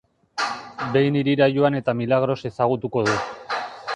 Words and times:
Behin 0.95 1.19
hirira 1.19 1.49
joan 1.57 1.77
eta 1.81 1.95
Milagros 2.01 2.39
ezagutuko 2.51 3.07
du. 3.11 3.21